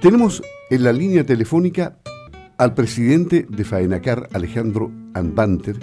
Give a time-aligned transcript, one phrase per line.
[0.00, 1.98] Tenemos en la línea telefónica
[2.56, 5.78] al presidente de Faenacar, Alejandro Anbanter,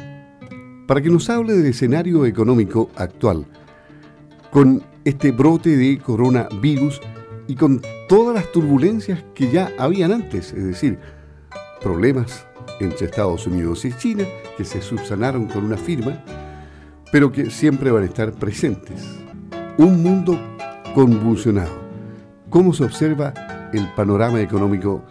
[0.87, 3.45] para que nos hable del escenario económico actual,
[4.49, 6.99] con este brote de coronavirus
[7.47, 10.97] y con todas las turbulencias que ya habían antes, es decir,
[11.79, 12.43] problemas
[12.79, 14.23] entre Estados Unidos y China
[14.57, 16.23] que se subsanaron con una firma,
[17.11, 18.99] pero que siempre van a estar presentes.
[19.77, 20.39] Un mundo
[20.95, 21.85] convulsionado.
[22.49, 23.33] ¿Cómo se observa
[23.73, 25.03] el panorama económico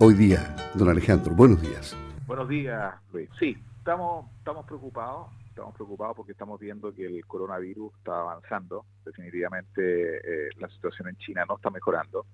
[0.00, 1.34] hoy día, don Alejandro?
[1.34, 1.96] Buenos días.
[2.26, 3.28] Buenos días, Luis.
[3.38, 5.28] Sí, estamos, estamos preocupados
[5.58, 8.84] estamos preocupados porque estamos viendo que el coronavirus está avanzando.
[9.04, 12.26] Definitivamente eh, la situación en China no está mejorando.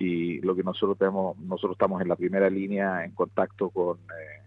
[0.00, 4.42] Y lo que nosotros tenemos, nosotros estamos en la primera línea en contacto con, eh,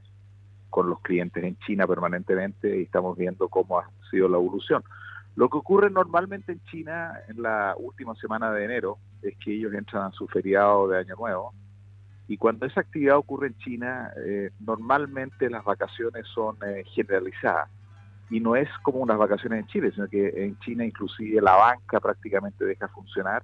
[0.70, 4.84] con los clientes en China permanentemente y estamos viendo cómo ha sido la evolución.
[5.38, 9.72] Lo que ocurre normalmente en China en la última semana de enero es que ellos
[9.72, 11.54] entran a su feriado de Año Nuevo
[12.28, 16.58] y cuando esa actividad ocurre en China, eh, normalmente las vacaciones son
[16.94, 17.70] generalizadas
[18.32, 22.00] y no es como unas vacaciones en Chile, sino que en China inclusive la banca
[22.00, 23.44] prácticamente deja funcionar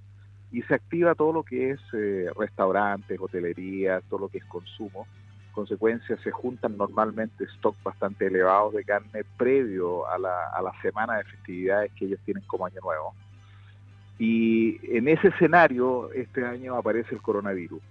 [0.52, 5.05] y se activa todo lo que es eh, restaurantes, hotelería, todo lo que es consumo.
[5.53, 11.17] Consecuencia, se juntan normalmente stock bastante elevados de carne previo a la, a la semana
[11.17, 13.13] de festividades que ellos tienen como Año Nuevo.
[14.19, 17.81] Y en ese escenario, este año aparece el coronavirus.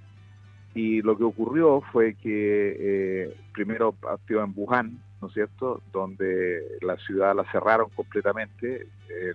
[0.75, 6.79] Y lo que ocurrió fue que eh, primero partió en Wuhan, ¿no es cierto?, donde
[6.81, 9.35] la ciudad la cerraron completamente, eh,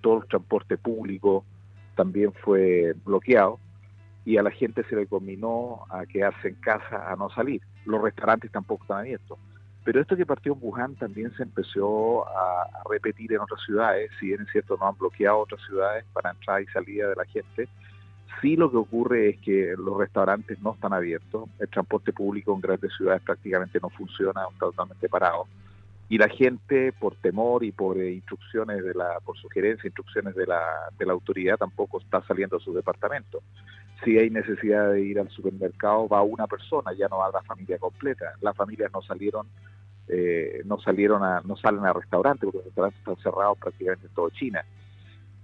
[0.00, 1.44] todo el transporte público
[1.94, 3.58] también fue bloqueado
[4.24, 7.62] y a la gente se le combinó a quedarse en casa, a no salir.
[7.84, 9.38] Los restaurantes tampoco están abiertos.
[9.84, 14.10] Pero esto que partió en Wuhan también se empezó a, a, repetir en otras ciudades,
[14.20, 17.24] si bien es cierto no han bloqueado otras ciudades para entrada y salida de la
[17.24, 17.68] gente,
[18.40, 22.60] sí lo que ocurre es que los restaurantes no están abiertos, el transporte público en
[22.60, 25.46] grandes ciudades prácticamente no funciona, está totalmente parado.
[26.08, 30.60] Y la gente, por temor y por instrucciones de la, por sugerencia, instrucciones de la,
[30.98, 33.42] de la autoridad, tampoco está saliendo a su departamento.
[34.04, 37.78] Si hay necesidad de ir al supermercado, va una persona, ya no va la familia
[37.78, 38.32] completa.
[38.40, 39.46] Las familias no salieron,
[40.08, 44.14] eh, no salieron a, no salen a restaurantes, porque los restaurantes están cerrados prácticamente en
[44.14, 44.64] toda China.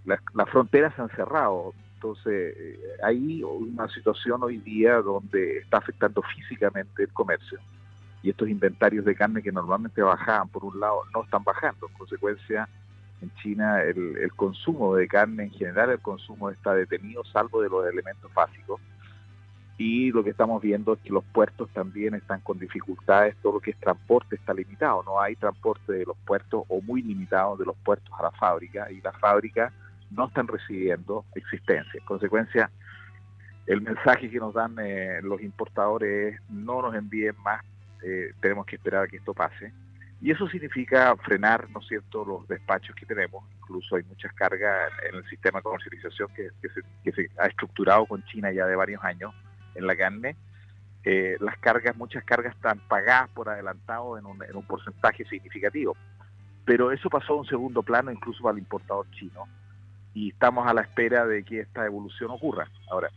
[0.04, 5.78] Las, las fronteras se han cerrado, entonces, eh, hay una situación hoy día donde está
[5.78, 7.58] afectando físicamente el comercio
[8.22, 11.88] y estos inventarios de carne que normalmente bajaban, por un lado, no están bajando.
[11.88, 12.68] En consecuencia,
[13.20, 17.68] en China el, el consumo de carne en general, el consumo está detenido, salvo de
[17.68, 18.80] los elementos básicos.
[19.78, 23.60] Y lo que estamos viendo es que los puertos también están con dificultades, todo lo
[23.60, 27.64] que es transporte está limitado, no hay transporte de los puertos o muy limitado de
[27.64, 29.72] los puertos a la fábrica y la fábrica
[30.10, 32.00] no están recibiendo existencia.
[32.00, 32.70] En consecuencia,
[33.68, 37.64] el mensaje que nos dan eh, los importadores es no nos envíen más,
[38.02, 39.72] eh, tenemos que esperar a que esto pase.
[40.20, 43.44] Y eso significa frenar, ¿no es cierto?, los despachos que tenemos.
[43.60, 48.04] Incluso hay muchas cargas en el sistema de comercialización que, se, que se, ha estructurado
[48.06, 49.32] con China ya de varios años
[49.74, 50.36] en la carne.
[51.04, 55.96] Eh, las cargas, muchas cargas están pagadas por adelantado en un, en un porcentaje significativo.
[56.64, 59.46] Pero eso pasó a un segundo plano incluso para el importador chino
[60.14, 62.68] y estamos a la espera de que esta evolución ocurra.
[62.90, 63.08] Ahora,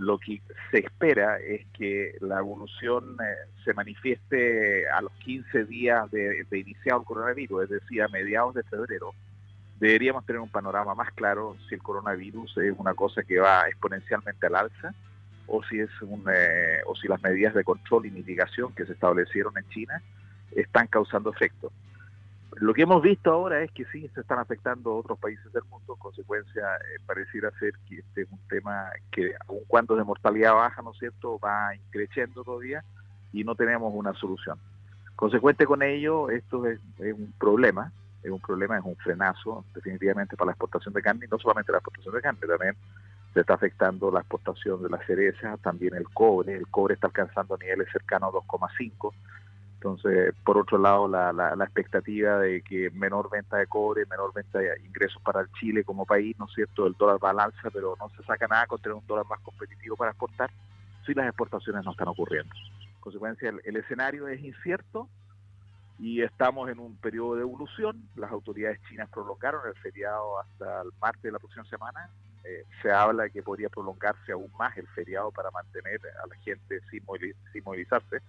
[0.00, 0.40] lo que
[0.70, 7.00] se espera es que la evolución eh, se manifieste a los 15 días de, iniciado
[7.00, 9.12] el coronavirus, es decir, a mediados de febrero.
[9.78, 14.46] Deberíamos tener un panorama más claro si el coronavirus es una cosa que va exponencialmente
[14.46, 14.94] al alza
[15.46, 18.92] o si es un, eh, o si las medidas de control y mitigación que se
[18.92, 20.02] establecieron en China
[20.52, 21.70] están causando efecto.
[22.60, 25.94] Lo que hemos visto ahora es que sí se están afectando otros países del mundo,
[25.94, 30.52] en consecuencia eh, pareciera ser que este es un tema que aun cuando de mortalidad
[30.52, 32.84] baja, ¿no es cierto?, va creciendo todavía
[33.32, 34.58] y no tenemos una solución.
[35.16, 40.48] Consecuente con ello, esto es, un problema, es un problema, es un frenazo definitivamente para
[40.48, 42.76] la exportación de carne y no solamente la exportación de carne, también
[43.32, 47.56] se está afectando la exportación de la cereza, también el cobre, el cobre está alcanzando
[47.56, 49.14] niveles cercanos a 2,5
[49.80, 54.30] entonces, por otro lado, la, la, la, expectativa de que menor venta de cobre, menor
[54.34, 56.86] venta de ingresos para el Chile como país, ¿no es cierto?
[56.86, 60.10] El dólar balanza, pero no se saca nada con tener un dólar más competitivo para
[60.10, 60.50] exportar
[61.06, 62.54] si las exportaciones no están ocurriendo.
[62.94, 65.08] En consecuencia, el, el escenario es incierto
[65.98, 68.06] y estamos en un periodo de evolución.
[68.16, 72.10] Las autoridades chinas prolongaron el feriado hasta el martes de la próxima semana.
[72.44, 76.36] Eh, se habla de que podría prolongarse aún más el feriado para mantener a la
[76.36, 78.20] gente sin, moviliz sin movilizarse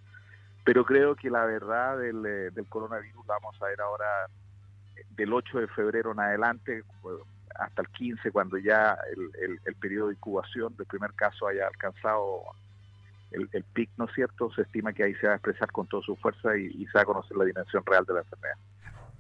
[0.64, 4.28] pero creo que la verdad del, eh, del coronavirus vamos a ver ahora
[4.96, 6.84] eh, del 8 de febrero en adelante,
[7.56, 8.98] hasta el 15, cuando ya
[9.66, 12.44] el, periodo de incubación del primer caso haya alcanzado
[13.32, 14.52] el, el pic, ¿no es cierto?
[14.54, 17.02] Se estima que ahí se va a expresar con toda su fuerza y, se va
[17.02, 18.56] a conocer la dimensión real de la enfermedad.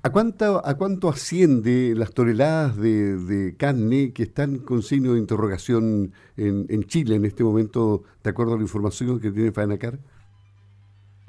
[0.03, 6.13] ¿A cuánto, ¿A cuánto asciende las toneladas de, carne que están con signo de interrogación
[6.37, 9.99] en, en, Chile en este momento, de acuerdo a la información que tiene FAENACAR?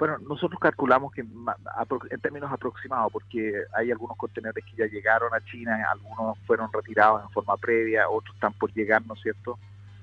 [0.03, 5.39] Bueno, nosotros calculamos que en términos aproximados, porque hay algunos contenedores que ya llegaron a
[5.45, 9.57] China, algunos fueron retirados en forma previa, otros están por llegar, ¿no es cierto?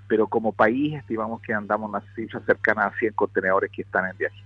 [0.09, 4.17] Pero como país estimamos que andamos unas cifras cercanas a 100 contenedores que están en
[4.17, 4.43] viaje.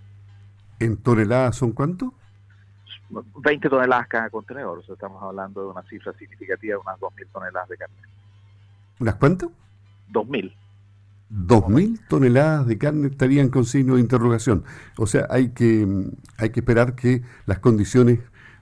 [0.81, 2.13] ¿En toneladas son cuánto?
[3.37, 7.29] 20 toneladas cada contenedor, o sea, estamos hablando de una cifra significativa de unas 2.000
[7.33, 7.95] toneladas de carne.
[8.99, 9.53] ¿Unas cuánto?
[10.11, 10.53] 2.000.
[11.31, 14.65] 2.000 toneladas de carne estarían con signo de interrogación.
[14.97, 15.87] O sea, hay que,
[16.39, 18.21] hay que esperar que las condiciones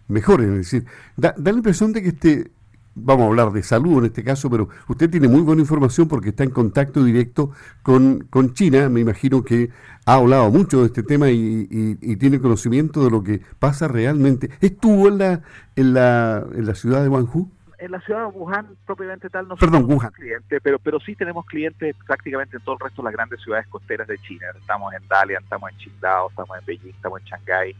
[0.09, 0.53] mejoren.
[0.53, 0.87] Es decir,
[1.17, 2.50] da, da la impresión de que este,
[2.94, 6.31] vamos a hablar de salud en este caso, pero usted tiene muy buena información porque
[6.31, 7.50] está en contacto directo
[7.82, 8.88] con, con China.
[8.88, 9.70] Me imagino que
[10.05, 14.50] ha hablado mucho de este tema y, y, tiene conocimiento de lo que pasa realmente.
[14.61, 15.43] ¿Estuvo en la,
[15.76, 17.50] en la, en la ciudad de Guangzhou?
[17.82, 20.12] En la ciudad de Wuhan propiamente tal no Perdón, Wuhan.
[20.12, 23.67] clientes, pero, pero sí tenemos clientes prácticamente en todo el resto de las grandes ciudades
[23.67, 24.46] costeras de China.
[24.56, 27.76] Estamos en Dalian, estamos en Qingdao, estamos en Beijing, estamos en Shanghái.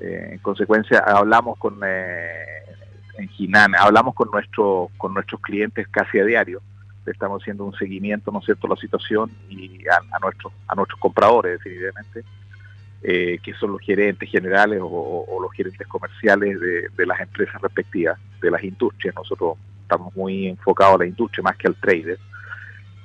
[0.00, 2.64] Eh, en consecuencia, hablamos con eh,
[3.16, 6.60] en Jinan, hablamos con nuestro, con nuestros clientes casi a diario.
[7.06, 11.00] Estamos haciendo un seguimiento, ¿no es cierto?, la situación y a, a nuestros a nuestros
[11.00, 12.24] compradores, definitivamente
[13.00, 18.50] eh, que son los gerentes generales o, los gerentes comerciales de, las empresas respectivas, de
[18.50, 19.14] las industrias.
[19.14, 22.18] Nosotros estamos muy enfocados a la industria más que al trader.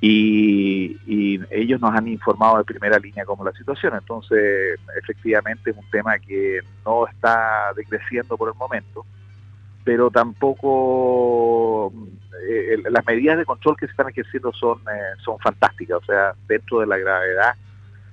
[0.02, 3.94] Y, ellos nos han informado de primera línea cómo la situación.
[3.96, 9.06] Entonces, efectivamente es un tema que no está decreciendo por el momento,
[9.84, 11.94] pero tampoco
[12.50, 16.00] eh, las medidas de control que se están ejerciendo son, eh, son fantásticas.
[16.02, 17.56] O sea, dentro de la gravedad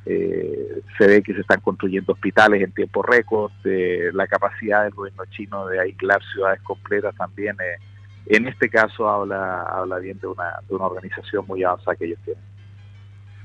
[0.06, 5.24] eh, se ve que se están construyendo hospitales en tiempo récord, la capacidad del gobierno
[5.26, 7.78] chino de aislar ciudades completas también, eh,
[8.26, 12.18] en este caso habla, habla bien de una, de una organización muy avanzada que ellos
[12.24, 12.42] tienen.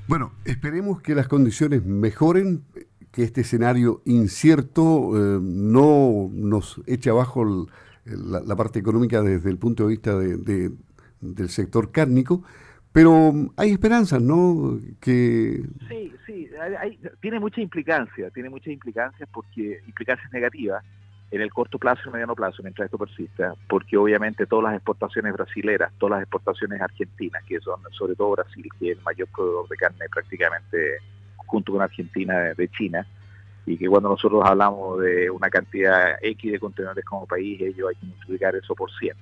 [0.06, 2.62] Bueno, esperemos que las condiciones mejoren,
[3.10, 7.66] que este escenario incierto eh, no nos eche abajo
[8.04, 10.70] la, parte económica desde el punto de vista de,
[11.20, 12.44] del sector cárnico,
[12.96, 14.80] pero hay esperanzas, ¿no?
[15.02, 15.60] Que...
[15.86, 16.48] Sí, sí,
[17.20, 20.82] tiene mucha implicancia, tiene muchas implicancias porque implicancias negativas
[21.30, 25.34] en el corto plazo y mediano plazo mientras esto persista, porque obviamente todas las exportaciones
[25.34, 29.68] brasileras, todas las exportaciones argentinas, que son sobre todo Brasil, que es el mayor proveedor
[29.68, 30.96] de carne prácticamente
[31.36, 33.06] junto con Argentina de China,
[33.66, 37.96] y que cuando nosotros hablamos de una cantidad X de contenedores como país, ellos hay
[37.96, 39.14] que multiplicar eso por 100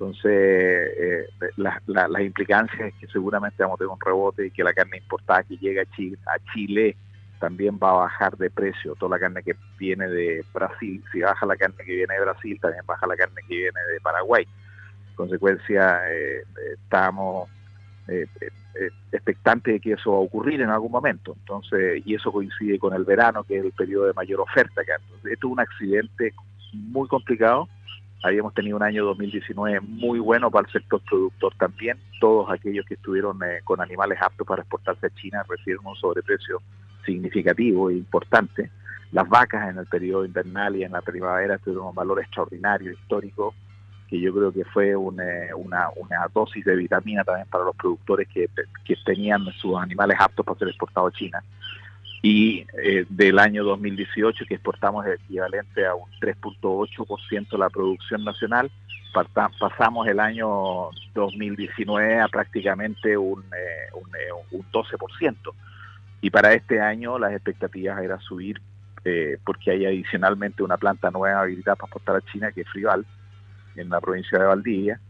[0.00, 1.26] entonces, eh,
[1.56, 5.42] las implicancias es que seguramente vamos a tener un rebote y que la carne importada
[5.42, 6.96] que llega a Chile, a Chile
[7.38, 8.94] también va a bajar de precio.
[8.94, 12.58] Toda la carne que viene de Brasil, si baja la carne que viene de Brasil,
[12.62, 14.46] también baja la carne que viene de Paraguay.
[15.10, 16.44] En consecuencia, eh,
[16.82, 17.50] estamos
[18.08, 18.26] eh,
[19.12, 21.36] expectantes de que eso va a ocurrir en algún momento.
[21.40, 24.94] Entonces, y eso coincide con el verano, que es el periodo de mayor oferta acá.
[24.98, 26.32] Entonces, esto es un accidente
[26.72, 27.68] muy complicado
[28.22, 31.98] Habíamos tenido un año 2019 muy bueno para el sector productor también.
[32.20, 36.60] Todos aquellos que estuvieron eh, con animales aptos para exportarse a China recibieron un sobreprecio
[37.06, 38.70] significativo e importante.
[39.12, 43.54] Las vacas en el periodo invernal y en la primavera tuvieron un valor extraordinario, histórico,
[44.08, 45.24] que yo creo que fue una,
[45.56, 48.50] una, dosis de vitamina también para los productores que,
[48.84, 51.42] que tenían sus animales aptos para ser exportados a China
[52.22, 58.24] y eh, del año 2018 que exportamos el equivalente a un 3.8% de la producción
[58.24, 58.70] nacional,
[59.58, 65.36] pasamos el año 2019 a prácticamente un, eh, un, eh, un, 12%.
[66.20, 68.60] Y para este año las expectativas eran subir
[69.46, 73.06] porque hay adicionalmente una planta nueva habilitada para exportar a China que es Frival,
[73.74, 75.00] en la provincia de Valdivia,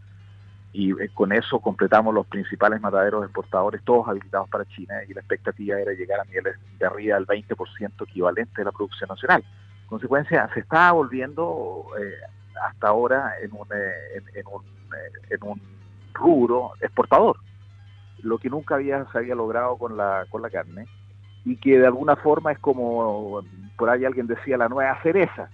[0.72, 5.20] y eh, con eso completamos los principales mataderos exportadores, todos habilitados para China, y la
[5.20, 9.44] expectativa era llegar a niveles de arriba del 20% equivalente de la producción nacional.
[9.82, 12.14] En consecuencia, se está volviendo eh,
[12.62, 14.62] hasta ahora en un, eh, en, un,
[15.28, 15.60] en un
[16.14, 17.36] rubro exportador,
[18.22, 20.86] lo que nunca había, se había logrado con la, con la carne,
[21.44, 23.42] y que de alguna forma es como,
[23.76, 25.48] por ahí alguien decía, la nueva cereza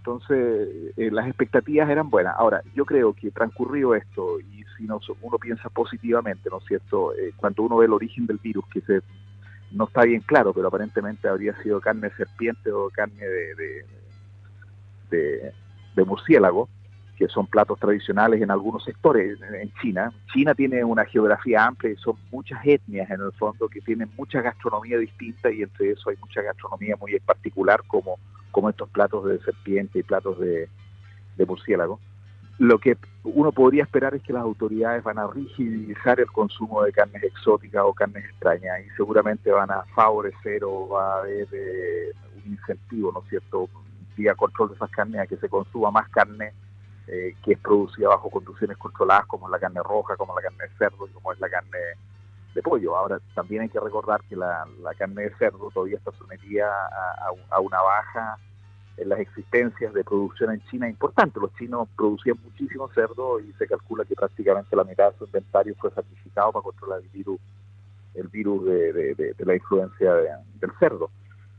[0.00, 2.34] entonces, eh, las expectativas eran buenas.
[2.38, 7.12] Ahora, yo creo que transcurrió esto, y si no, uno piensa positivamente, ¿no es cierto?
[7.14, 9.02] Eh, cuando uno ve el origen del virus, que se,
[9.70, 13.84] no está bien claro, pero aparentemente habría sido carne de serpiente o carne de,
[15.10, 15.52] de,
[15.94, 16.70] de, murciélago,
[17.18, 20.14] que son platos tradicionales en algunos sectores en China.
[20.32, 24.40] China tiene una geografía amplia y son muchas etnias en el fondo que tienen mucha
[24.40, 28.18] gastronomía distinta y entre eso hay mucha gastronomía muy particular como,
[28.50, 30.68] como estos platos de serpiente y platos de,
[31.46, 31.98] murciélago.
[32.58, 36.92] Lo que uno podría esperar es que las autoridades van a rigidizar el consumo de
[36.92, 42.12] carnes exóticas o carnes extrañas y seguramente van a favorecer o va a haber eh,
[42.44, 43.70] un incentivo, ¿no es cierto?,
[44.14, 46.52] vía control de esas carnes a que se consuma más carne
[47.06, 50.76] eh, que es producida bajo condiciones controladas, como la carne roja, como la carne de
[50.78, 51.78] cerdo como es la carne
[52.54, 52.96] de pollo.
[52.96, 54.66] Ahora, también hay que recordar que la,
[54.96, 56.68] carne de cerdo todavía está sometida
[57.50, 58.36] a, una baja
[58.96, 61.40] en las existencias de producción en China importante.
[61.40, 65.74] Los chinos producían muchísimo cerdo y se calcula que prácticamente la mitad de su inventario
[65.78, 67.40] fue sacrificado para controlar el virus,
[68.14, 71.10] el virus de, la influencia del cerdo.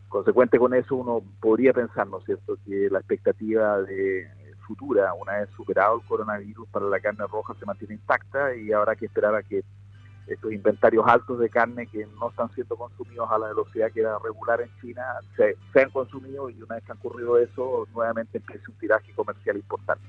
[0.10, 4.29] Consecuente con eso, uno podría pensar, ¿no es cierto?, que la expectativa de
[4.67, 8.95] futura, una vez superado el coronavirus, para la carne roja se mantiene intacta y habrá
[8.95, 9.63] que esperar a que
[10.34, 14.18] estos inventarios altos de carne que no están siendo consumidos a la velocidad que era
[14.20, 15.04] regular en China
[15.36, 19.58] se, sean consumidos y una vez que ha ocurrido eso, nuevamente empiece un tiraje comercial
[19.58, 20.04] importante.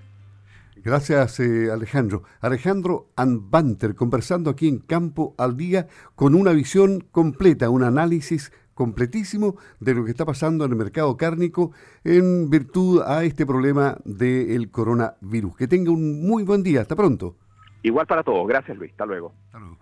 [0.76, 2.22] Gracias, eh, Alejandro.
[2.40, 5.86] Alejandro Anbanter, conversando aquí en Campo al Día
[6.16, 11.16] con una visión completa, un análisis completísimo de lo que está pasando en el mercado
[11.16, 11.72] cárnico
[12.04, 15.56] en virtud a este problema del coronavirus.
[15.56, 16.80] Que tenga un muy buen día.
[16.80, 17.36] Hasta pronto.
[17.82, 18.46] Igual para todos.
[18.48, 18.90] Gracias, Luis.
[18.92, 19.32] Hasta luego.
[19.46, 19.78] Hasta luego.